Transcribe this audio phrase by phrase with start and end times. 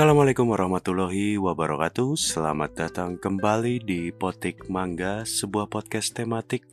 [0.00, 2.16] Assalamualaikum warahmatullahi wabarakatuh.
[2.16, 6.64] Selamat datang kembali di Potik Mangga Sebuah podcast tematik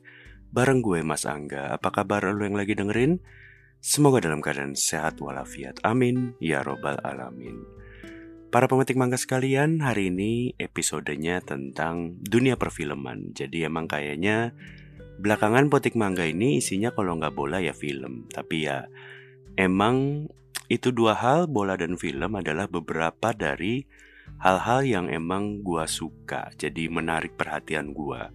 [0.48, 1.76] Bareng gue Mas Angga.
[1.76, 3.20] Apa kabar lu yang lagi dengerin?
[3.84, 5.76] Semoga dalam keadaan sehat walafiat.
[5.84, 6.40] Amin.
[6.40, 7.68] Ya Robbal Alamin.
[8.48, 13.36] Para pemetik mangga sekalian Hari ini episodenya tentang dunia perfilman.
[13.36, 14.56] Jadi emang kayaknya
[15.20, 18.32] Belakangan Potik Mangga ini isinya kalau nggak bola ya film.
[18.32, 18.88] Tapi ya
[19.58, 20.30] emang
[20.68, 23.88] itu dua hal, bola dan film adalah beberapa dari
[24.44, 26.52] hal-hal yang emang gua suka.
[26.56, 28.30] Jadi menarik perhatian gua.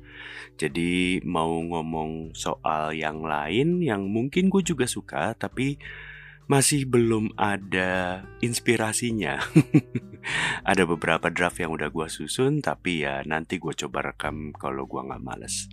[0.56, 5.80] Jadi mau ngomong soal yang lain yang mungkin gue juga suka, tapi
[6.50, 9.40] masih belum ada inspirasinya.
[10.70, 15.06] ada beberapa draft yang udah gua susun, tapi ya nanti gue coba rekam kalau gua
[15.06, 15.70] nggak males.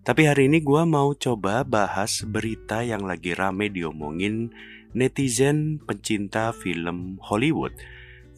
[0.00, 4.52] Tapi hari ini gua mau coba bahas berita yang lagi rame diomongin
[4.92, 7.74] netizen pencinta film Hollywood,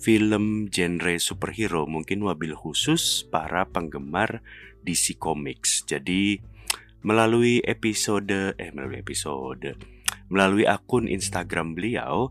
[0.00, 4.45] film genre superhero mungkin wabil khusus para penggemar
[4.83, 5.86] DC Comics.
[5.86, 6.39] Jadi
[7.03, 9.75] melalui episode eh melalui episode
[10.30, 12.30] melalui akun Instagram beliau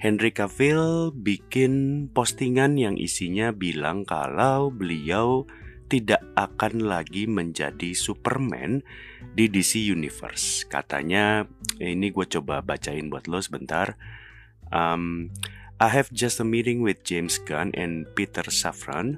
[0.00, 5.44] Henry Cavill bikin postingan yang isinya bilang kalau beliau
[5.90, 8.80] tidak akan lagi menjadi Superman
[9.34, 10.64] di DC Universe.
[10.70, 11.44] Katanya,
[11.80, 13.96] ini gue coba bacain buat lo sebentar.
[14.68, 15.32] Um,
[15.80, 19.16] I have just a meeting with James Gunn and Peter Safran,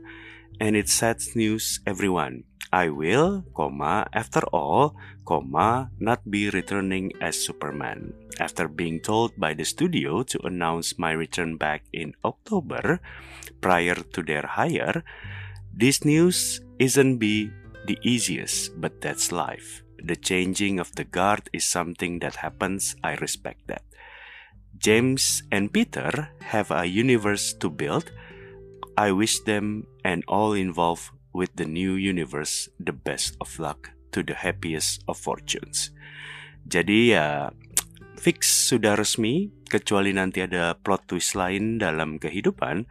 [0.63, 2.47] and it sets news everyone.
[2.73, 4.97] I will, comma, after all,
[5.29, 8.17] comma, not be returning as Superman.
[8.41, 13.05] After being told by the studio to announce my return back in October,
[13.61, 15.05] prior to their hire,
[15.73, 17.49] This news isn't be
[17.89, 19.82] the easiest, but that's life.
[20.03, 22.99] The changing of the guard is something that happens.
[23.07, 23.87] I respect that.
[24.75, 28.11] James and Peter have a universe to build.
[28.99, 34.27] I wish them and all involved with the new universe the best of luck to
[34.27, 35.95] the happiest of fortunes.
[36.67, 37.55] Jadi ya
[38.19, 42.87] fix sudah resmi kecuali nanti ada plot twist lain dalam kehidupan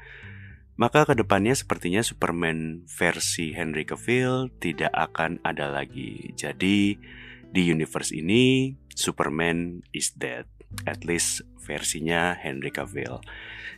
[0.81, 6.33] maka ke depannya sepertinya Superman versi Henry Cavill tidak akan ada lagi.
[6.33, 6.97] Jadi
[7.53, 10.49] di universe ini Superman is dead,
[10.89, 13.21] at least versinya Henry Cavill.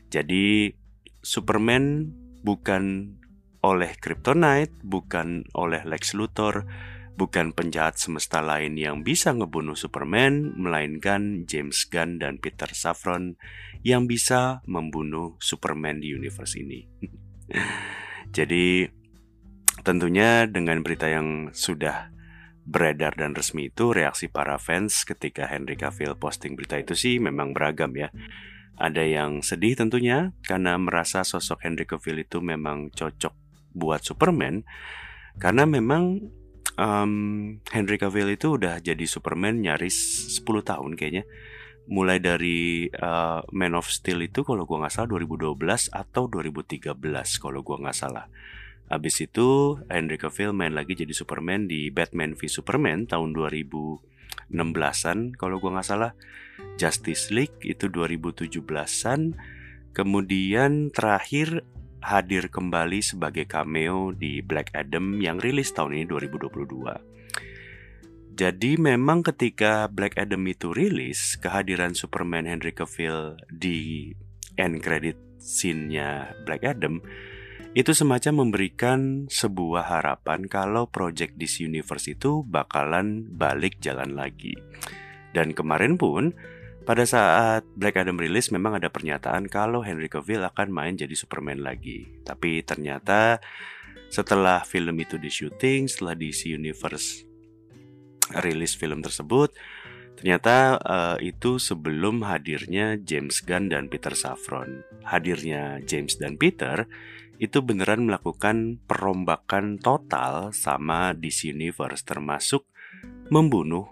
[0.08, 0.72] Jadi
[1.20, 3.16] Superman bukan
[3.60, 6.64] oleh Kryptonite, bukan oleh Lex Luthor,
[7.14, 13.38] bukan penjahat semesta lain yang bisa ngebunuh Superman, melainkan James Gunn dan Peter Safran
[13.86, 16.90] yang bisa membunuh Superman di universe ini.
[18.38, 18.88] Jadi
[19.86, 22.10] tentunya dengan berita yang sudah
[22.64, 27.52] beredar dan resmi itu reaksi para fans ketika Henry Cavill posting berita itu sih memang
[27.52, 28.10] beragam ya.
[28.74, 33.36] Ada yang sedih tentunya karena merasa sosok Henry Cavill itu memang cocok
[33.78, 34.66] buat Superman
[35.38, 36.24] karena memang
[36.78, 37.14] um,
[37.70, 41.26] Henry Cavill itu udah jadi Superman nyaris 10 tahun kayaknya
[41.88, 46.96] mulai dari uh, Man of Steel itu kalau gua nggak salah 2012 atau 2013
[47.44, 48.32] kalau gua nggak salah.
[48.88, 55.60] Habis itu Henry Cavill main lagi jadi Superman di Batman v Superman tahun 2016-an kalau
[55.60, 56.12] gua nggak salah.
[56.80, 59.36] Justice League itu 2017-an.
[59.94, 61.62] Kemudian terakhir
[62.04, 68.36] hadir kembali sebagai cameo di Black Adam yang rilis tahun ini 2022.
[68.36, 74.12] Jadi memang ketika Black Adam itu rilis, kehadiran Superman Henry Cavill di
[74.60, 77.00] end credit scene-nya Black Adam
[77.74, 84.54] itu semacam memberikan sebuah harapan kalau project DC Universe itu bakalan balik jalan lagi.
[85.34, 86.38] Dan kemarin pun
[86.84, 91.64] pada saat Black Adam rilis memang ada pernyataan kalau Henry Cavill akan main jadi Superman
[91.64, 92.08] lagi.
[92.28, 93.40] Tapi ternyata
[94.12, 97.34] setelah film itu di syuting, setelah DC Universe
[98.40, 99.52] rilis film tersebut
[100.14, 104.86] ternyata uh, itu sebelum hadirnya James Gunn dan Peter Safran.
[105.04, 106.88] Hadirnya James dan Peter
[107.42, 112.64] itu beneran melakukan perombakan total sama DC Universe termasuk
[113.34, 113.90] membunuh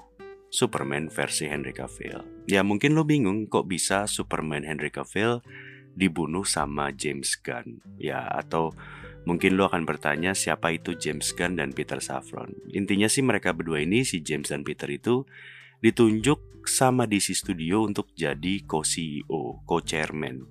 [0.52, 2.46] Superman versi Henry Cavill.
[2.46, 5.40] Ya mungkin lo bingung kok bisa Superman Henry Cavill
[5.96, 7.80] dibunuh sama James Gunn.
[7.96, 8.76] Ya atau
[9.22, 12.58] Mungkin lo akan bertanya siapa itu James Gunn dan Peter Safran.
[12.74, 15.30] Intinya sih mereka berdua ini si James dan Peter itu
[15.86, 20.46] ditunjuk sama DC Studio untuk jadi co-CEO, co-chairman.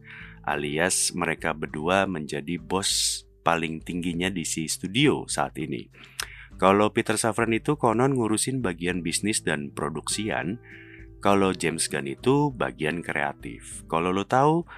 [0.47, 5.91] Alias mereka berdua menjadi bos paling tingginya DC Studio saat ini.
[6.61, 10.61] Kalau Peter Safran itu konon ngurusin bagian bisnis dan produksian,
[11.25, 13.81] kalau James Gunn itu bagian kreatif.
[13.89, 14.69] Kalau lo tahu,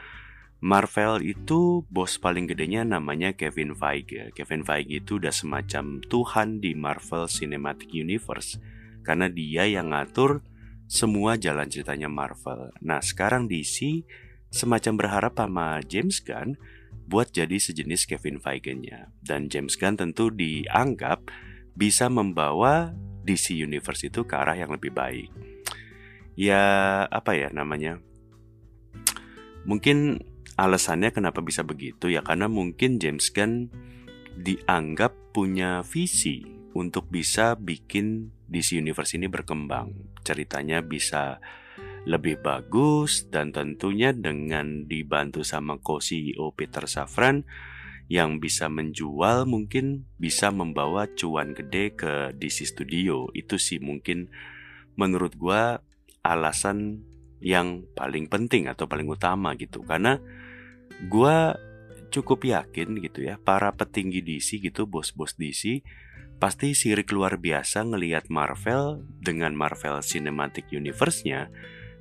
[0.62, 4.30] Marvel itu bos paling gedenya namanya Kevin Feige.
[4.30, 8.62] Kevin Feige itu udah semacam Tuhan di Marvel Cinematic Universe
[9.02, 10.46] karena dia yang ngatur
[10.86, 12.70] semua jalan ceritanya Marvel.
[12.78, 14.06] Nah, sekarang DC
[14.54, 16.54] semacam berharap sama James Gunn
[17.10, 19.10] buat jadi sejenis Kevin Feige-nya.
[19.18, 21.26] Dan James Gunn tentu dianggap
[21.72, 22.92] bisa membawa
[23.22, 25.30] DC Universe itu ke arah yang lebih baik.
[26.34, 28.00] Ya, apa ya namanya?
[29.62, 30.20] Mungkin
[30.58, 33.72] alasannya kenapa bisa begitu ya karena mungkin James Gunn
[34.36, 39.92] dianggap punya visi untuk bisa bikin DC Universe ini berkembang.
[40.24, 41.40] Ceritanya bisa
[42.02, 47.46] lebih bagus dan tentunya dengan dibantu sama co-CEO Peter Safran
[48.12, 53.32] yang bisa menjual mungkin bisa membawa cuan gede ke DC Studio.
[53.32, 54.28] Itu sih mungkin
[55.00, 55.80] menurut gua
[56.20, 57.08] alasan
[57.40, 60.22] yang paling penting atau paling utama gitu karena
[61.10, 61.36] gue
[62.14, 65.82] cukup yakin gitu ya para petinggi DC gitu bos-bos DC
[66.38, 71.50] pasti sirik luar biasa ngelihat Marvel dengan Marvel Cinematic Universe-nya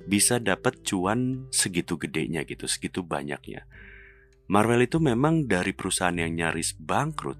[0.06, 3.62] bisa dapat cuan segitu gedenya gitu, segitu banyaknya.
[4.50, 7.38] Marvel itu memang dari perusahaan yang nyaris bangkrut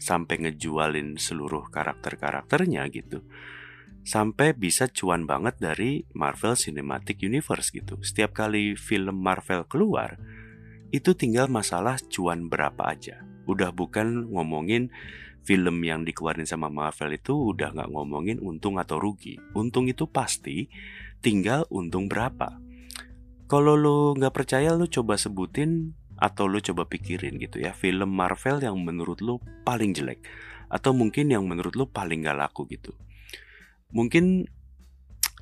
[0.00, 3.22] sampai ngejualin seluruh karakter-karakternya gitu
[4.00, 8.00] sampai bisa cuan banget dari Marvel Cinematic Universe gitu.
[8.00, 10.16] Setiap kali film Marvel keluar,
[10.90, 13.22] itu tinggal masalah cuan berapa aja.
[13.46, 14.88] Udah bukan ngomongin
[15.44, 19.40] film yang dikeluarin sama Marvel itu udah nggak ngomongin untung atau rugi.
[19.56, 20.68] Untung itu pasti,
[21.24, 22.56] tinggal untung berapa.
[23.50, 28.60] Kalau lo nggak percaya, lo coba sebutin atau lo coba pikirin gitu ya film Marvel
[28.60, 30.20] yang menurut lo paling jelek
[30.68, 32.92] atau mungkin yang menurut lo paling gak laku gitu
[33.90, 34.46] mungkin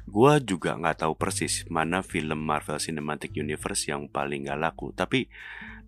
[0.08, 4.96] gue juga nggak tahu persis mana film Marvel Cinematic Universe yang paling gak laku.
[4.96, 5.28] Tapi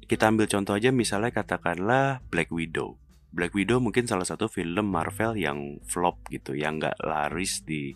[0.04, 3.00] kita ambil contoh aja misalnya katakanlah Black Widow.
[3.31, 7.94] Black Widow mungkin salah satu film Marvel yang flop gitu, yang nggak laris di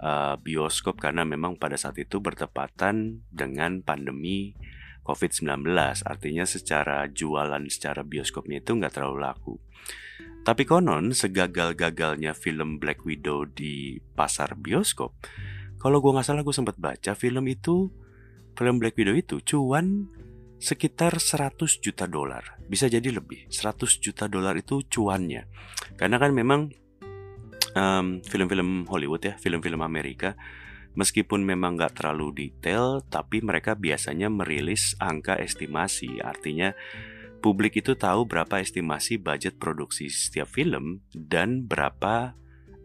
[0.00, 4.56] uh, bioskop karena memang pada saat itu bertepatan dengan pandemi
[5.06, 5.62] COVID-19.
[6.02, 9.54] Artinya secara jualan secara bioskopnya itu nggak terlalu laku.
[10.42, 15.14] Tapi konon segagal-gagalnya film Black Widow di pasar bioskop,
[15.78, 17.90] kalau gue nggak salah gue sempat baca film itu,
[18.54, 20.06] film Black Widow itu cuan
[20.62, 22.62] sekitar 100 juta dolar.
[22.62, 25.50] Bisa jadi lebih, 100 juta dolar itu cuannya.
[25.98, 26.70] Karena kan memang
[27.76, 30.38] film film-film Hollywood ya, film-film Amerika,
[30.96, 36.18] meskipun memang nggak terlalu detail, tapi mereka biasanya merilis angka estimasi.
[36.24, 36.72] Artinya
[37.44, 42.34] publik itu tahu berapa estimasi budget produksi setiap film dan berapa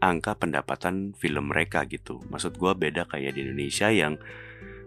[0.04, 2.20] angka pendapatan film mereka gitu.
[2.28, 4.20] Maksud gue beda kayak di Indonesia yang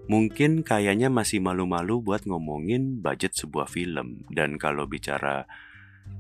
[0.05, 4.29] mungkin kayaknya masih malu-malu buat ngomongin budget sebuah film.
[4.29, 5.49] Dan kalau bicara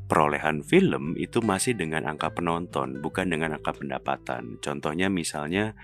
[0.09, 4.57] perolehan film itu masih dengan angka penonton, bukan dengan angka pendapatan.
[4.63, 5.77] Contohnya misalnya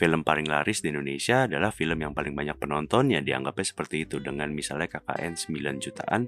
[0.00, 4.48] film paling laris di Indonesia adalah film yang paling banyak penontonnya dianggapnya seperti itu dengan
[4.48, 6.24] misalnya KKN 9 jutaan.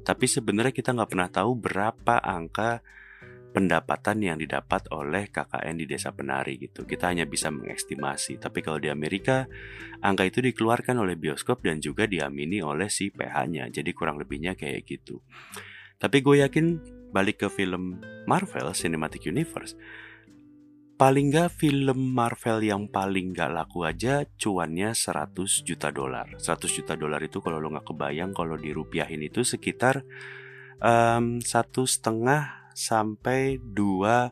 [0.00, 2.80] Tapi sebenarnya kita nggak pernah tahu berapa angka
[3.52, 6.88] pendapatan yang didapat oleh KKN di desa penari gitu.
[6.88, 8.40] Kita hanya bisa mengestimasi.
[8.40, 9.44] Tapi kalau di Amerika
[10.00, 14.88] angka itu dikeluarkan oleh bioskop dan juga diamini oleh si PH-nya jadi kurang lebihnya kayak
[14.88, 15.20] gitu.
[16.00, 16.66] Tapi gue yakin
[17.12, 19.76] balik ke film Marvel Cinematic Universe
[21.00, 26.36] paling nggak film Marvel yang paling nggak laku aja cuannya 100 juta dolar.
[26.36, 30.04] 100 juta dolar itu kalau lo nggak kebayang kalau dirupiahin itu sekitar
[31.40, 34.28] satu setengah sampai dua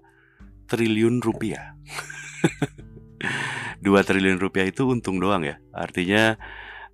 [0.68, 1.72] triliun rupiah.
[3.78, 5.62] Dua triliun rupiah itu untung doang ya.
[5.70, 6.34] Artinya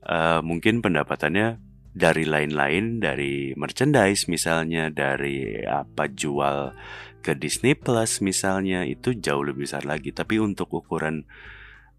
[0.05, 1.57] uh, mungkin pendapatannya
[1.95, 6.75] dari lain-lain dari merchandise misalnya dari apa jual
[7.23, 10.11] ke Disney Plus misalnya itu jauh lebih besar lagi.
[10.11, 11.25] Tapi untuk ukuran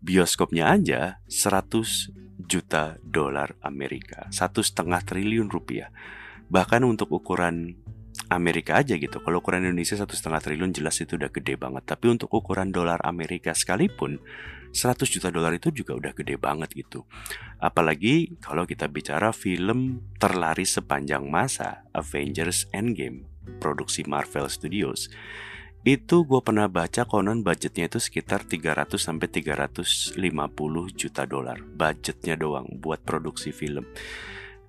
[0.03, 4.27] bioskopnya aja 100 juta dolar Amerika.
[4.29, 5.89] Satu setengah triliun rupiah.
[6.51, 7.73] Bahkan untuk ukuran
[8.35, 12.11] Amerika aja gitu kalau ukuran Indonesia satu setengah triliun jelas itu udah gede banget tapi
[12.11, 14.19] untuk ukuran dolar Amerika sekalipun
[14.75, 17.07] 100 juta dolar itu juga udah gede banget gitu.
[17.63, 23.23] Apalagi kalau kita bicara film terlaris sepanjang masa, Avengers Endgame,
[23.63, 25.07] produksi Marvel Studios.
[25.85, 30.17] Itu gue pernah baca konon budgetnya itu sekitar 300 sampai 350
[30.91, 31.61] juta dolar.
[31.61, 33.87] Budgetnya doang buat produksi film.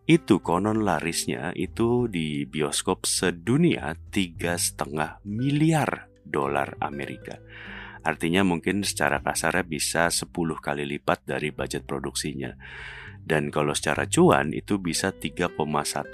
[0.06, 7.42] Itu konon larisnya itu di bioskop sedunia tiga setengah miliar dolar Amerika.
[8.06, 10.30] Artinya mungkin secara kasarnya bisa 10
[10.62, 12.54] kali lipat dari budget produksinya.
[13.18, 15.58] Dan kalau secara cuan itu bisa 3,1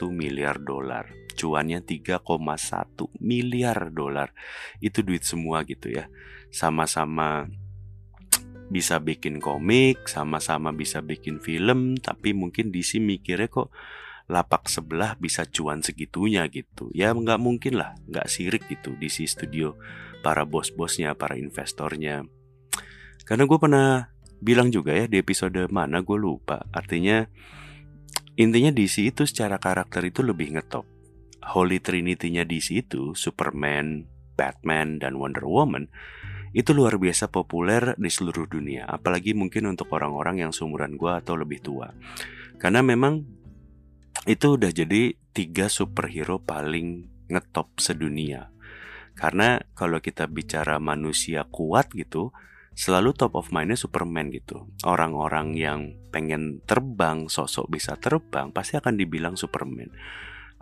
[0.08, 1.12] miliar dolar.
[1.37, 2.25] Cuannya 3,1
[3.20, 4.32] miliar dolar.
[4.80, 6.08] Itu duit semua gitu ya.
[6.49, 7.44] Sama-sama
[8.69, 13.73] bisa bikin komik, sama-sama bisa bikin film, tapi mungkin DC mikirnya kok
[14.31, 16.88] lapak sebelah bisa cuan segitunya gitu.
[16.95, 19.75] Ya nggak mungkin lah, nggak sirik gitu DC Studio
[20.23, 22.25] para bos-bosnya, para investornya.
[23.26, 23.88] Karena gue pernah
[24.42, 26.62] bilang juga ya di episode mana gue lupa.
[26.71, 27.26] Artinya
[28.38, 30.87] intinya DC itu secara karakter itu lebih ngetop.
[31.42, 34.07] Holy Trinity-nya DC itu Superman,
[34.38, 35.90] Batman, dan Wonder Woman
[36.52, 38.85] itu luar biasa populer di seluruh dunia.
[38.85, 41.92] Apalagi mungkin untuk orang-orang yang seumuran gue atau lebih tua.
[42.61, 43.25] Karena memang
[44.28, 48.52] itu udah jadi tiga superhero paling ngetop sedunia.
[49.16, 52.32] Karena kalau kita bicara manusia kuat gitu,
[52.73, 54.68] selalu top of mindnya Superman gitu.
[54.85, 55.80] Orang-orang yang
[56.12, 59.92] pengen terbang, sosok bisa terbang, pasti akan dibilang Superman.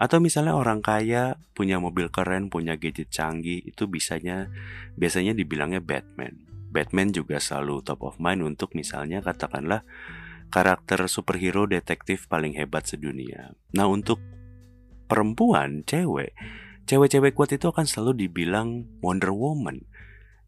[0.00, 4.48] Atau misalnya orang kaya punya mobil keren, punya gadget canggih, itu bisanya
[4.96, 6.40] biasanya dibilangnya Batman.
[6.72, 9.84] Batman juga selalu top of mind untuk misalnya katakanlah
[10.48, 13.52] karakter superhero detektif paling hebat sedunia.
[13.76, 14.24] Nah, untuk
[15.04, 16.32] perempuan, cewek,
[16.88, 19.89] cewek-cewek kuat itu akan selalu dibilang Wonder Woman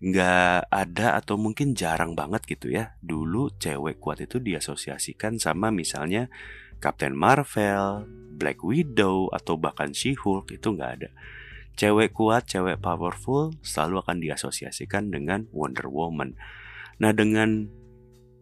[0.02, 6.26] nggak ada atau mungkin jarang banget gitu ya dulu cewek kuat itu diasosiasikan sama misalnya
[6.82, 11.14] Captain Marvel, Black Widow atau bahkan She-Hulk itu nggak ada.
[11.78, 16.34] Cewek kuat, cewek powerful selalu akan diasosiasikan dengan Wonder Woman.
[16.98, 17.70] Nah dengan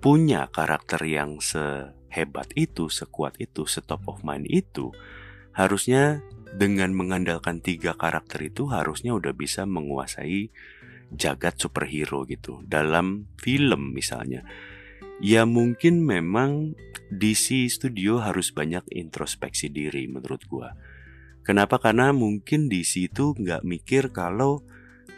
[0.01, 4.91] punya karakter yang sehebat itu, sekuat itu, setop of mind itu,
[5.53, 6.25] harusnya
[6.57, 10.51] dengan mengandalkan tiga karakter itu harusnya udah bisa menguasai
[11.15, 12.63] jagat superhero gitu.
[12.67, 14.47] Dalam film misalnya.
[15.21, 16.73] Ya mungkin memang
[17.13, 20.73] DC Studio harus banyak introspeksi diri menurut gua.
[21.45, 21.77] Kenapa?
[21.77, 24.65] Karena mungkin DC itu nggak mikir kalau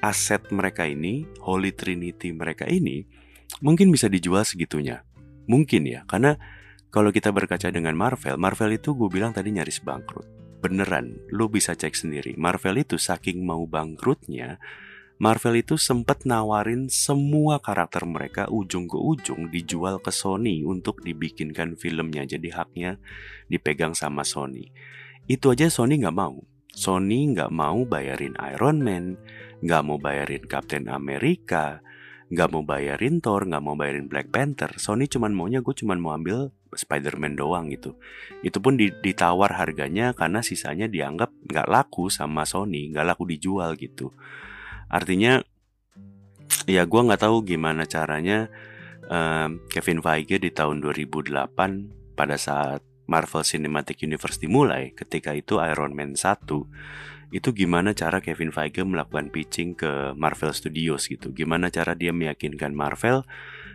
[0.03, 3.07] aset mereka ini Holy Trinity mereka ini
[3.63, 5.07] mungkin bisa dijual segitunya.
[5.47, 6.35] Mungkin ya karena
[6.93, 10.29] kalau kita berkaca dengan Marvel, Marvel itu gue bilang tadi nyaris bangkrut.
[10.61, 12.37] Beneran, lu bisa cek sendiri.
[12.37, 14.61] Marvel itu saking mau bangkrutnya,
[15.23, 21.79] Marvel itu sempat nawarin semua karakter mereka ujung ke ujung dijual ke Sony untuk dibikinkan
[21.79, 22.27] filmnya.
[22.27, 22.99] Jadi haknya
[23.47, 24.75] dipegang sama Sony.
[25.31, 26.43] Itu aja Sony nggak mau.
[26.75, 29.15] Sony nggak mau bayarin Iron Man,
[29.63, 31.79] nggak mau bayarin Captain America,
[32.27, 34.75] nggak mau bayarin Thor, nggak mau bayarin Black Panther.
[34.75, 37.95] Sony cuman maunya gue cuman mau ambil Spider-Man doang gitu.
[38.43, 44.11] Itu pun ditawar harganya karena sisanya dianggap nggak laku sama Sony, nggak laku dijual gitu.
[44.93, 45.41] Artinya
[46.69, 48.53] ya gue nggak tahu gimana caranya
[49.09, 55.97] um, Kevin Feige di tahun 2008 pada saat Marvel Cinematic Universe dimulai ketika itu Iron
[55.97, 56.47] Man 1
[57.33, 61.33] itu gimana cara Kevin Feige melakukan pitching ke Marvel Studios gitu.
[61.33, 63.25] Gimana cara dia meyakinkan Marvel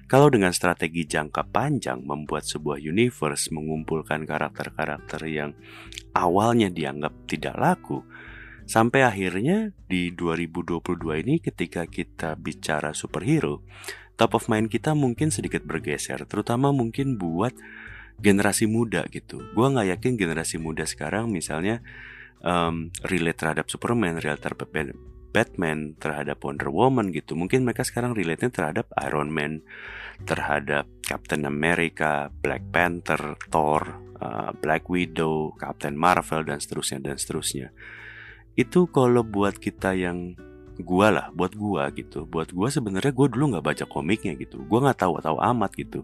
[0.06, 5.52] kalau dengan strategi jangka panjang membuat sebuah universe mengumpulkan karakter-karakter yang
[6.14, 8.06] awalnya dianggap tidak laku
[8.68, 13.64] Sampai akhirnya di 2022 ini ketika kita bicara superhero,
[14.20, 17.56] top of mind kita mungkin sedikit bergeser, terutama mungkin buat
[18.20, 19.40] generasi muda gitu.
[19.56, 21.80] Gua nggak yakin generasi muda sekarang misalnya
[22.44, 24.68] um, relate terhadap Superman, relate terhadap
[25.32, 27.40] Batman, terhadap Wonder Woman gitu.
[27.40, 29.64] Mungkin mereka sekarang relate-nya terhadap Iron Man,
[30.28, 37.72] terhadap Captain America, Black Panther, Thor, uh, Black Widow, Captain Marvel dan seterusnya dan seterusnya
[38.58, 40.34] itu kalau buat kita yang
[40.82, 42.26] gua lah buat gua gitu.
[42.26, 44.66] Buat gua sebenarnya gua dulu nggak baca komiknya gitu.
[44.66, 46.02] Gua nggak tahu tahu amat gitu.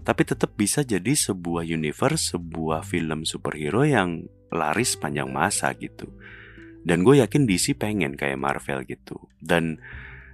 [0.00, 6.08] Tapi tetap bisa jadi sebuah universe sebuah film superhero yang laris panjang masa gitu.
[6.80, 9.28] Dan gue yakin DC pengen kayak Marvel gitu.
[9.36, 9.76] Dan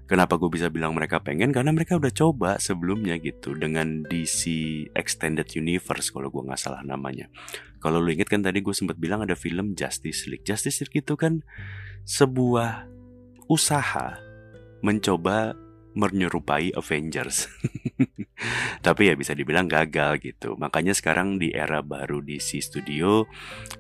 [0.07, 1.51] Kenapa gue bisa bilang mereka pengen?
[1.51, 4.47] Karena mereka udah coba sebelumnya gitu dengan DC
[4.95, 7.27] Extended Universe kalau gue nggak salah namanya.
[7.83, 10.47] Kalau lu inget kan tadi gue sempat bilang ada film Justice League.
[10.47, 11.43] Justice League itu kan
[12.07, 12.87] sebuah
[13.51, 14.15] usaha
[14.87, 15.59] mencoba
[15.97, 17.49] menyerupai Avengers.
[18.87, 20.55] Tapi ya bisa dibilang gagal gitu.
[20.61, 23.25] Makanya sekarang di era baru DC Studio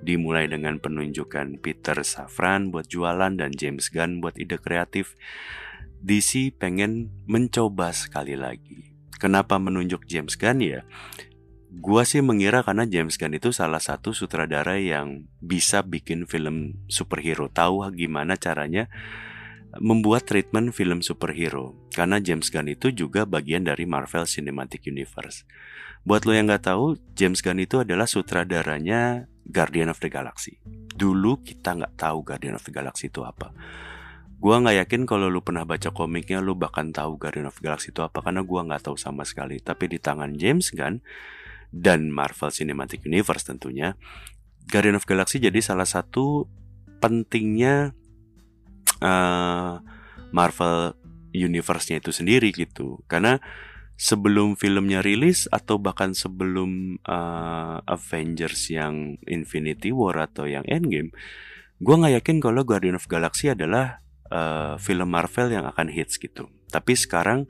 [0.01, 5.15] dimulai dengan penunjukan Peter Safran buat jualan dan James Gunn buat ide kreatif.
[6.03, 8.97] DC pengen mencoba sekali lagi.
[9.17, 10.85] Kenapa menunjuk James Gunn ya?
[11.77, 17.49] Gua sih mengira karena James Gunn itu salah satu sutradara yang bisa bikin film superhero.
[17.49, 18.89] Tahu gimana caranya
[19.81, 25.45] membuat treatment film superhero karena James Gunn itu juga bagian dari Marvel Cinematic Universe.
[26.07, 30.59] Buat lo yang nggak tahu, James Gunn itu adalah sutradaranya Guardian of the Galaxy.
[30.97, 33.51] Dulu kita nggak tahu Guardian of the Galaxy itu apa.
[34.37, 38.05] Gua nggak yakin kalau lu pernah baca komiknya lu bahkan tahu Guardian of Galaxy itu
[38.05, 39.59] apa karena gua nggak tahu sama sekali.
[39.59, 41.01] Tapi di tangan James Gunn
[41.73, 43.97] dan Marvel Cinematic Universe tentunya,
[44.69, 46.47] Guardian of Galaxy jadi salah satu
[47.01, 47.93] pentingnya
[49.01, 49.81] uh,
[50.33, 50.97] Marvel
[51.37, 53.05] Universe-nya itu sendiri gitu.
[53.07, 53.39] Karena
[53.97, 61.13] sebelum filmnya rilis atau bahkan sebelum uh, Avengers yang Infinity War atau yang Endgame,
[61.81, 66.51] gue nggak yakin kalau Guardian of Galaxy adalah uh, film Marvel yang akan hits gitu.
[66.71, 67.47] Tapi sekarang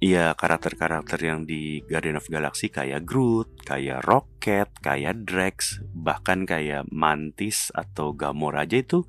[0.00, 6.88] ya karakter-karakter yang di Guardian of Galaxy kayak Groot, kayak Rocket, kayak Drax, bahkan kayak
[6.88, 9.04] Mantis atau Gamora aja itu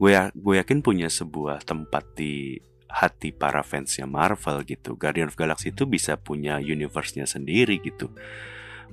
[0.00, 2.56] gue ya, gue yakin punya sebuah tempat di
[2.88, 4.96] hati para fansnya Marvel gitu.
[4.96, 8.08] Guardian of Galaxy itu bisa punya universe-nya sendiri gitu.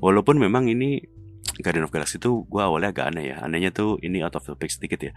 [0.04, 1.02] Walaupun memang ini
[1.58, 3.38] Guardian of Galaxy itu gue awalnya agak aneh ya.
[3.42, 5.14] Anehnya tuh ini out of topic sedikit ya.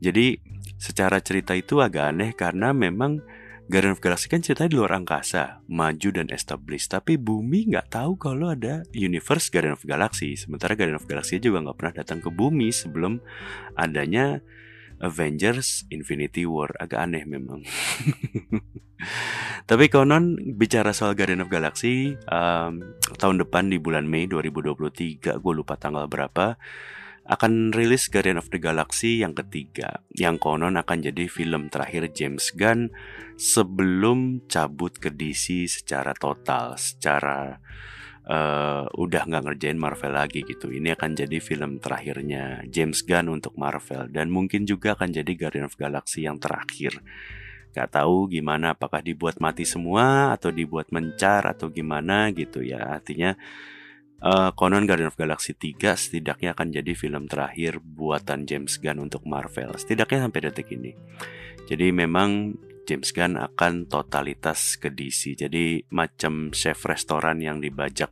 [0.00, 0.40] Jadi
[0.76, 3.22] secara cerita itu agak aneh karena memang
[3.70, 6.90] Guardian of Galaxy kan ceritanya di luar angkasa, maju dan established.
[6.90, 10.34] Tapi bumi nggak tahu kalau ada universe Guardian of Galaxy.
[10.34, 13.22] Sementara Guardian of Galaxy juga nggak pernah datang ke bumi sebelum
[13.78, 14.42] adanya
[15.00, 17.64] Avengers Infinity War agak aneh memang.
[19.70, 25.54] Tapi konon bicara soal Guardian of Galaxy um, tahun depan di bulan Mei 2023 gue
[25.56, 26.60] lupa tanggal berapa
[27.30, 32.50] akan rilis Guardian of the Galaxy yang ketiga yang konon akan jadi film terakhir James
[32.52, 32.90] Gunn
[33.38, 37.62] sebelum cabut ke DC secara total secara
[38.30, 40.70] uh, udah nggak ngerjain Marvel lagi gitu.
[40.70, 45.66] Ini akan jadi film terakhirnya James Gunn untuk Marvel dan mungkin juga akan jadi Guardian
[45.66, 47.02] of Galaxy yang terakhir.
[47.70, 52.98] Gak tahu gimana apakah dibuat mati semua atau dibuat mencar atau gimana gitu ya.
[52.98, 53.38] Artinya
[54.22, 59.22] uh, konon Guardian of Galaxy 3 setidaknya akan jadi film terakhir buatan James Gunn untuk
[59.26, 59.74] Marvel.
[59.78, 60.94] Setidaknya sampai detik ini.
[61.70, 65.36] Jadi memang James Gunn akan totalitas ke DC.
[65.38, 68.10] Jadi macam chef restoran yang dibajak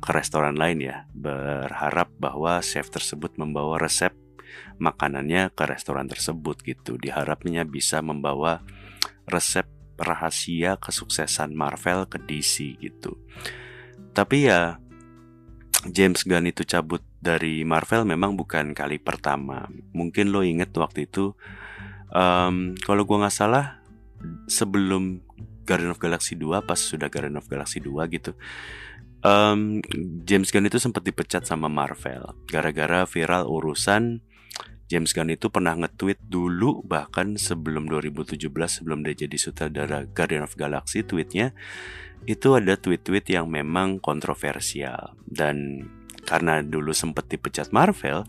[0.00, 1.06] ke restoran lain ya.
[1.12, 4.14] Berharap bahwa chef tersebut membawa resep
[4.80, 6.96] makanannya ke restoran tersebut gitu.
[6.98, 8.64] Diharapnya bisa membawa
[9.28, 9.66] resep
[9.98, 13.18] rahasia kesuksesan Marvel ke DC gitu.
[14.14, 14.78] Tapi ya
[15.86, 19.66] James Gunn itu cabut dari Marvel memang bukan kali pertama.
[19.94, 21.34] Mungkin lo inget waktu itu
[22.14, 23.77] um, kalau gue nggak salah
[24.50, 25.22] sebelum
[25.68, 28.32] Guardian of Galaxy 2 pas sudah Guardian of Galaxy 2 gitu.
[29.18, 29.82] Um,
[30.22, 34.22] James Gunn itu sempat dipecat sama Marvel gara-gara viral urusan
[34.88, 40.56] James Gunn itu pernah nge-tweet dulu bahkan sebelum 2017 sebelum dia jadi sutradara Guardian of
[40.56, 41.52] Galaxy tweetnya
[42.24, 45.14] itu ada tweet-tweet yang memang kontroversial.
[45.28, 45.86] Dan
[46.24, 48.24] karena dulu sempat dipecat Marvel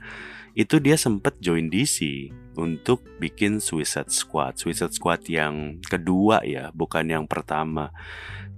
[0.53, 4.59] itu dia sempat join DC untuk bikin Suicide Squad.
[4.59, 7.95] Suicide Squad yang kedua ya, bukan yang pertama.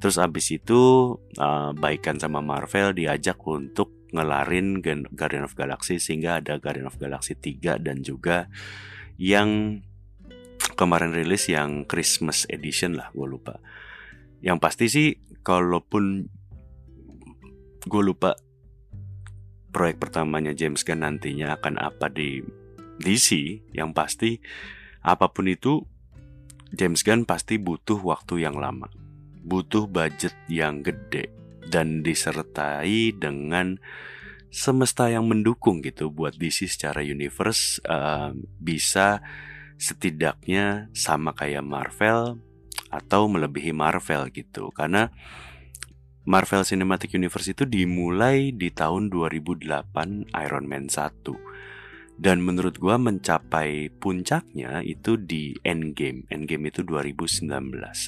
[0.01, 4.83] Terus abis itu uh, baikan sama Marvel diajak untuk ngelarin
[5.13, 8.51] Guardian of Galaxy sehingga ada Guardian of Galaxy 3 dan juga
[9.15, 9.79] yang
[10.75, 13.61] kemarin rilis yang Christmas Edition lah gue lupa.
[14.41, 15.07] Yang pasti sih
[15.45, 16.25] kalaupun
[17.85, 18.33] gue lupa
[19.71, 22.43] proyek pertamanya James Gunn nantinya akan apa di
[23.01, 24.39] DC, yang pasti
[25.01, 25.81] apa pun itu
[26.71, 28.87] James Gunn pasti butuh waktu yang lama.
[29.41, 31.33] Butuh budget yang gede
[31.67, 33.81] dan disertai dengan
[34.51, 39.23] semesta yang mendukung gitu buat DC secara universe uh, bisa
[39.79, 42.37] setidaknya sama kayak Marvel
[42.91, 45.09] atau melebihi Marvel gitu karena
[46.27, 51.50] Marvel Cinematic Universe itu dimulai di tahun 2008 Iron Man 1
[52.17, 56.27] dan menurut gua mencapai puncaknya itu di Endgame.
[56.27, 57.47] Endgame itu 2019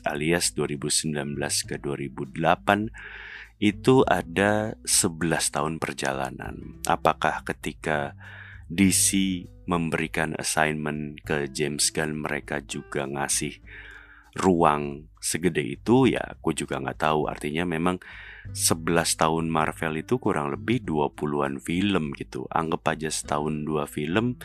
[0.03, 1.13] alias 2019
[1.69, 6.83] ke 2008 itu ada 11 tahun perjalanan.
[6.83, 8.17] Apakah ketika
[8.67, 13.63] DC memberikan assignment ke James Gunn mereka juga ngasih
[14.33, 17.29] ruang segede itu ya aku juga nggak tahu.
[17.29, 18.01] Artinya memang
[18.51, 22.45] 11 tahun Marvel itu kurang lebih 20-an film gitu.
[22.51, 24.35] Anggap aja setahun dua film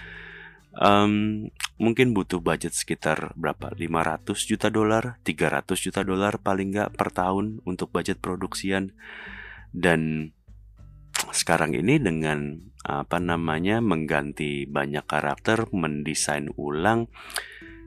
[0.79, 1.47] um,
[1.77, 3.75] mungkin butuh budget sekitar berapa?
[3.75, 5.19] 500 juta dolar?
[5.27, 8.95] 300 juta dolar paling nggak per tahun untuk budget produksian.
[9.75, 10.33] Dan
[11.35, 12.57] sekarang ini dengan
[12.89, 17.11] apa namanya mengganti banyak karakter mendesain ulang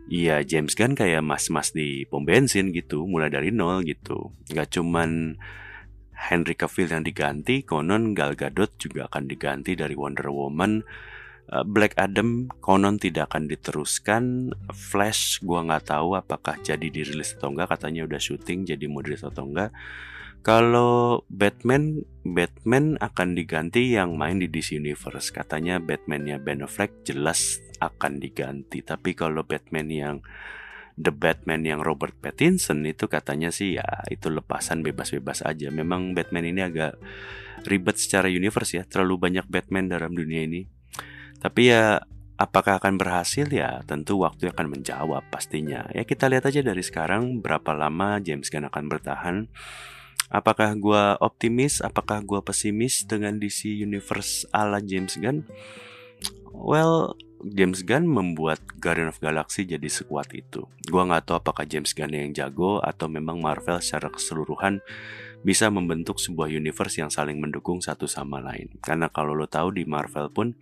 [0.09, 4.33] Iya James Gunn kayak mas-mas di pom bensin gitu, mulai dari nol gitu.
[4.49, 5.37] Gak cuman
[6.21, 10.85] Henry Cavill yang diganti, konon Gal Gadot juga akan diganti dari Wonder Woman.
[11.51, 14.53] Eh, Black Adam konon tidak akan diteruskan.
[14.69, 17.73] Flash gua nggak tahu apakah jadi dirilis atau enggak.
[17.73, 19.73] Katanya udah syuting jadi mau dirilis atau enggak.
[20.41, 25.29] Kalau Batman, Batman akan diganti yang main di DC Universe.
[25.29, 28.85] Katanya Batman-nya Ben Affleck jelas akan diganti.
[28.85, 30.15] Tapi kalau Batman yang
[31.01, 35.73] The Batman yang Robert Pattinson itu katanya sih ya itu lepasan bebas-bebas aja.
[35.73, 37.01] Memang Batman ini agak
[37.65, 38.83] ribet secara universe ya.
[38.85, 40.69] Terlalu banyak Batman dalam dunia ini.
[41.41, 42.05] Tapi ya
[42.37, 45.89] apakah akan berhasil ya tentu waktu akan menjawab pastinya.
[45.89, 49.49] Ya kita lihat aja dari sekarang berapa lama James Gunn akan bertahan
[50.31, 51.83] Apakah gue optimis?
[51.83, 55.43] Apakah gue pesimis dengan DC Universe ala James Gunn?
[56.55, 60.69] Well, James Gunn membuat Guardian of Galaxy jadi sekuat itu.
[60.89, 64.79] Gua nggak tahu apakah James Gunn yang jago atau memang Marvel secara keseluruhan
[65.41, 68.77] bisa membentuk sebuah universe yang saling mendukung satu sama lain.
[68.77, 70.53] Karena kalau lo tahu di Marvel pun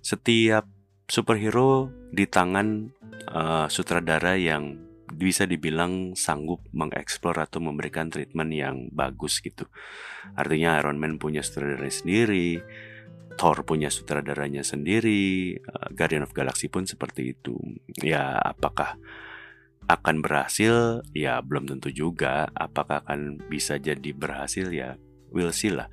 [0.00, 0.64] setiap
[1.10, 2.94] superhero di tangan
[3.34, 4.78] uh, sutradara yang
[5.10, 9.66] bisa dibilang sanggup mengeksplor atau memberikan treatment yang bagus gitu.
[10.38, 12.62] Artinya Iron Man punya sutradara sendiri,
[13.40, 17.56] Thor punya sutradaranya sendiri, uh, Guardian of Galaxy pun seperti itu.
[18.04, 19.00] Ya, apakah
[19.88, 21.00] akan berhasil?
[21.16, 22.52] Ya, belum tentu juga.
[22.52, 24.68] Apakah akan bisa jadi berhasil?
[24.68, 25.00] Ya,
[25.32, 25.88] we'll see lah.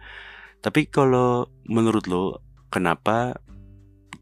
[0.60, 3.40] Tapi kalau menurut lo, kenapa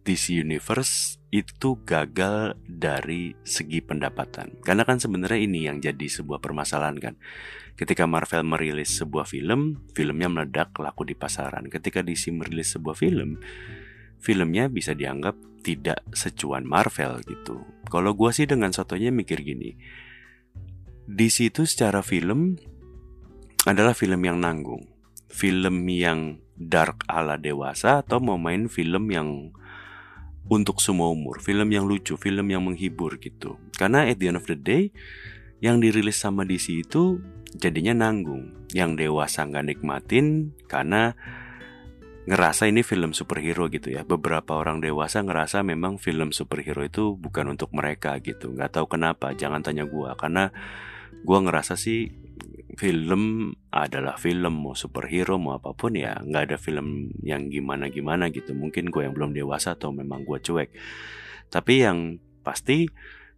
[0.05, 4.61] DC Universe itu gagal dari segi pendapatan.
[4.61, 7.15] Karena kan sebenarnya ini yang jadi sebuah permasalahan kan.
[7.75, 11.67] Ketika Marvel merilis sebuah film, filmnya meledak laku di pasaran.
[11.67, 13.41] Ketika DC merilis sebuah film,
[14.21, 17.65] filmnya bisa dianggap tidak secuan Marvel gitu.
[17.89, 19.75] Kalau gue sih dengan sotonya mikir gini,
[21.09, 22.55] DC itu secara film
[23.65, 24.85] adalah film yang nanggung,
[25.27, 29.51] film yang dark ala dewasa atau mau main film yang
[30.45, 33.57] untuk semua umur, film yang lucu, film yang menghibur gitu.
[33.73, 34.93] Karena at the end of the day,
[35.63, 37.17] yang dirilis sama DC itu
[37.57, 38.53] jadinya nanggung.
[38.75, 41.15] Yang dewasa nggak nikmatin karena
[42.25, 44.05] ngerasa ini film superhero gitu ya.
[44.05, 48.53] Beberapa orang dewasa ngerasa memang film superhero itu bukan untuk mereka gitu.
[48.53, 50.53] Nggak tahu kenapa, jangan tanya gua karena
[51.25, 52.24] gua ngerasa sih
[52.75, 58.27] film adalah film mau superhero mau apa pun ya nggak ada film yang gimana gimana
[58.29, 58.51] gitu.
[58.51, 60.69] Mungkin gue yang belum dewasa atau memang gue cuek.
[61.49, 62.85] Tapi yang pasti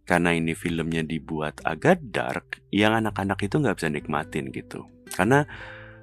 [0.08, 4.88] karena ini filmnya dibuat agak dark yang anak-anak itu nggak bisa nikmatin gitu.
[5.12, 5.46] Karena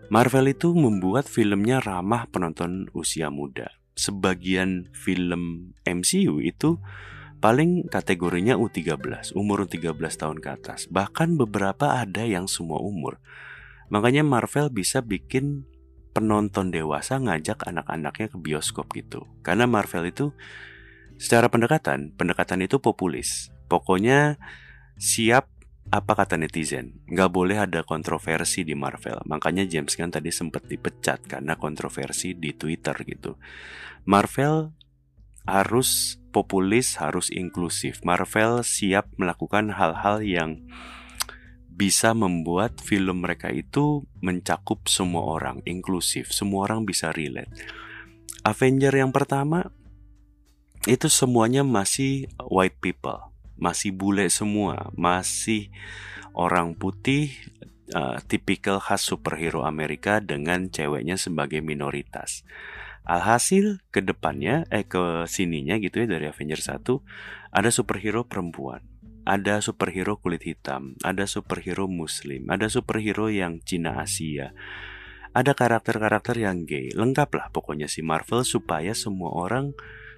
[0.09, 3.73] Marvel itu membuat filmnya ramah penonton usia muda.
[3.97, 6.77] Sebagian film MCU itu
[7.45, 10.89] paling kategorinya U13, umur 13 tahun ke atas.
[10.89, 13.21] Bahkan beberapa ada yang semua umur.
[13.93, 15.61] Makanya Marvel bisa bikin
[16.17, 19.29] penonton dewasa ngajak anak-anaknya ke bioskop gitu.
[19.45, 20.33] Karena Marvel itu
[21.21, 23.53] secara pendekatan, pendekatan itu populis.
[23.69, 24.41] Pokoknya
[24.97, 25.45] siap
[25.93, 29.21] apa kata netizen, nggak boleh ada kontroversi di Marvel.
[29.29, 33.37] Makanya James Gunn tadi sempat dipecat karena kontroversi di Twitter gitu.
[34.09, 34.73] Marvel
[35.45, 38.03] harus populis, harus inklusif.
[38.03, 40.65] Marvel siap melakukan hal-hal yang
[41.75, 47.51] bisa membuat film mereka itu mencakup semua orang, inklusif, semua orang bisa relate.
[48.47, 49.71] Avenger yang pertama
[50.87, 53.19] itu semuanya masih white people,
[53.59, 55.67] masih bule semua, masih
[56.31, 57.35] orang putih,
[57.91, 62.47] uh, tipikal khas superhero Amerika dengan ceweknya sebagai minoritas.
[63.05, 66.81] Alhasil ke depannya, eh ke sininya gitu ya dari Avengers 1
[67.53, 68.81] ada superhero perempuan,
[69.29, 74.53] ada superhero kulit hitam, ada superhero muslim, ada superhero yang Cina Asia.
[75.35, 76.95] Ada karakter-karakter yang gay.
[76.95, 79.75] Lengkap lah pokoknya si Marvel supaya semua orang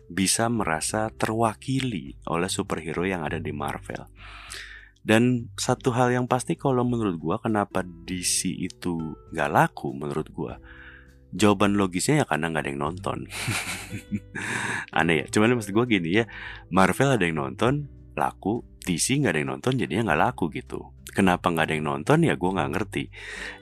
[0.07, 4.05] bisa merasa terwakili oleh superhero yang ada di Marvel.
[5.01, 10.59] Dan satu hal yang pasti kalau menurut gua kenapa DC itu gak laku menurut gua
[11.35, 13.17] jawaban logisnya ya karena nggak ada yang nonton.
[14.97, 16.25] Aneh ya cuman maksud gue gini ya
[16.71, 20.91] Marvel ada yang nonton laku DC nggak ada yang nonton jadinya nggak laku gitu.
[21.11, 22.17] Kenapa nggak ada yang nonton?
[22.23, 23.03] Ya gue nggak ngerti.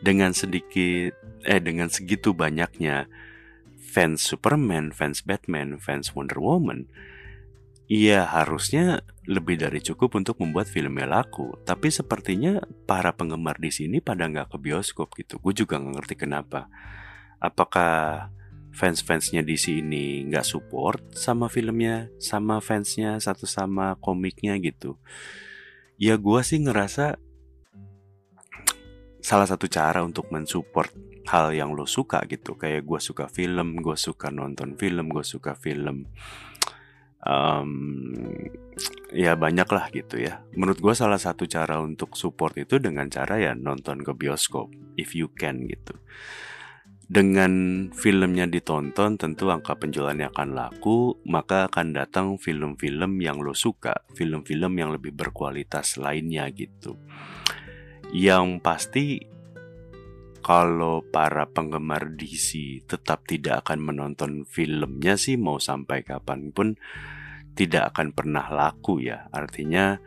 [0.04, 3.10] Dengan sedikit eh dengan segitu banyaknya
[3.78, 6.90] fans Superman fans Batman fans Wonder Woman
[7.86, 11.54] Iya harusnya lebih dari cukup untuk membuat filmnya laku.
[11.62, 12.58] Tapi sepertinya
[12.90, 15.38] para penggemar di sini pada nggak ke bioskop gitu.
[15.38, 16.66] Gue juga nggak ngerti kenapa
[17.48, 18.30] apakah
[18.76, 25.00] fans-fansnya DC ini nggak support sama filmnya, sama fansnya satu sama komiknya gitu.
[25.96, 27.16] Ya gue sih ngerasa
[29.24, 30.92] salah satu cara untuk mensupport
[31.32, 32.60] hal yang lo suka gitu.
[32.60, 36.12] Kayak gue suka film, gue suka nonton film, gue suka film.
[37.26, 38.30] Um,
[39.10, 40.44] ya banyak lah gitu ya.
[40.54, 45.16] Menurut gue salah satu cara untuk support itu dengan cara ya nonton ke bioskop, if
[45.16, 45.96] you can gitu
[47.06, 54.02] dengan filmnya ditonton tentu angka penjualannya akan laku, maka akan datang film-film yang lo suka,
[54.18, 56.98] film-film yang lebih berkualitas lainnya gitu.
[58.10, 59.06] Yang pasti
[60.42, 66.78] kalau para penggemar DC tetap tidak akan menonton filmnya sih mau sampai kapan pun
[67.54, 69.30] tidak akan pernah laku ya.
[69.30, 69.98] Artinya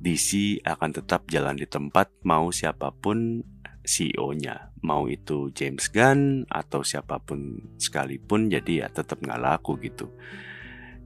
[0.00, 3.44] DC akan tetap jalan di tempat mau siapa pun
[3.82, 10.10] CEO-nya mau itu James Gunn atau siapa pun sekalipun jadi ya tetap nggak laku gitu.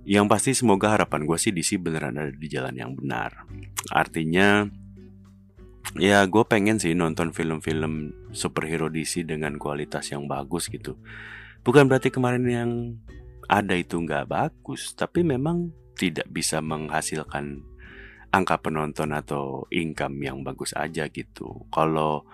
[0.06, 3.48] Yang pasti semoga harapan gue sih DC beneran ada di jalan yang benar.
[3.90, 4.68] Artinya
[5.98, 11.00] ya gue pengen sih nonton film-film superhero DC dengan kualitas yang bagus gitu.
[11.66, 12.70] Bukan berarti kemarin yang
[13.50, 17.64] ada itu nggak bagus tapi memang tidak bisa menghasilkan
[18.30, 21.66] angka penonton atau income yang bagus aja gitu.
[21.72, 22.28] Kalau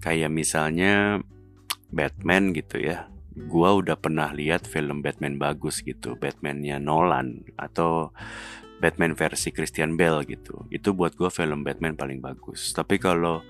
[0.00, 1.22] kayak misalnya
[1.88, 3.08] Batman gitu ya,
[3.48, 8.12] gua udah pernah lihat film Batman bagus gitu, Batmannya Nolan atau
[8.78, 10.68] Batman versi Christian Bale gitu.
[10.68, 12.70] Itu buat gua film Batman paling bagus.
[12.76, 13.42] Tapi kalau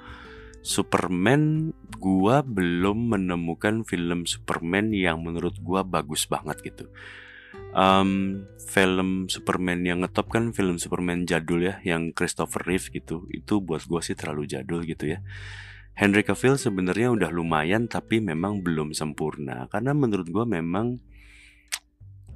[0.63, 6.87] Superman, gua belum menemukan film Superman yang menurut gua bagus banget gitu.
[7.69, 13.29] Um, film Superman yang ngetop kan film Superman jadul ya yang Christopher Reeve gitu.
[13.29, 15.21] Itu buat gue sih terlalu jadul gitu ya
[15.99, 21.03] Henry Cavill sebenarnya udah lumayan tapi memang belum sempurna karena menurut gue memang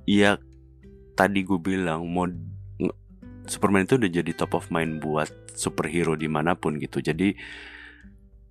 [0.02, 0.34] ya
[1.14, 2.34] tadi gue bilang mod
[3.46, 7.34] Superman itu udah jadi top of mind buat superhero di mana pun gitu jadi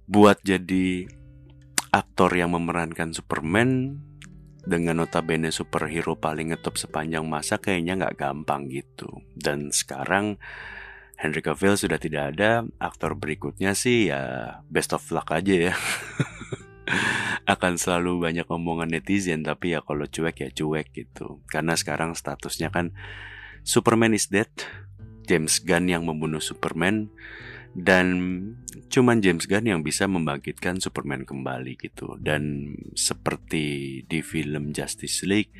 [0.07, 1.07] buat jadi
[1.91, 3.99] aktor yang memerankan Superman
[4.61, 9.09] dengan notabene superhero paling ngetop sepanjang masa kayaknya nggak gampang gitu.
[9.33, 10.37] Dan sekarang
[11.21, 15.73] Henry Cavill sudah tidak ada, aktor berikutnya sih ya best of luck aja ya.
[17.53, 21.45] Akan selalu banyak omongan netizen, tapi ya kalau cuek ya cuek gitu.
[21.45, 22.97] Karena sekarang statusnya kan
[23.61, 24.49] Superman is dead,
[25.29, 27.13] James Gunn yang membunuh Superman,
[27.77, 28.07] dan
[28.91, 35.55] cuman James Gunn yang bisa membangkitkan Superman kembali gitu dan seperti di film Justice League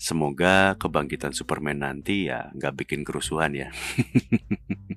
[0.00, 3.68] semoga kebangkitan Superman nanti ya nggak bikin kerusuhan ya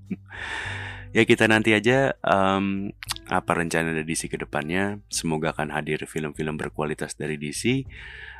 [1.15, 2.91] ya kita nanti aja um,
[3.31, 7.87] apa rencana dari DC ke depannya semoga akan hadir film-film berkualitas dari DC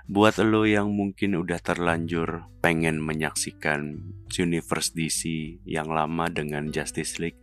[0.06, 7.42] buat lo yang mungkin udah terlanjur pengen menyaksikan universe DC yang lama dengan Justice League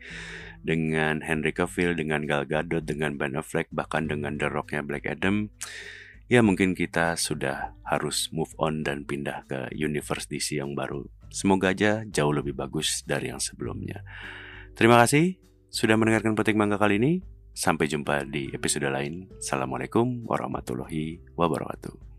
[0.63, 5.51] dengan Henry Cavill, dengan Gal Gadot, dengan Ben Affleck, bahkan dengan The Rocknya Black Adam,
[6.31, 11.03] ya mungkin kita sudah harus move on dan pindah ke universe DC yang baru.
[11.33, 14.05] Semoga aja jauh lebih bagus dari yang sebelumnya.
[14.77, 15.41] Terima kasih
[15.73, 17.13] sudah mendengarkan petik mangga kali ini.
[17.53, 19.29] Sampai jumpa di episode lain.
[19.37, 22.12] Assalamualaikum warahmatullahi wabarakatuh.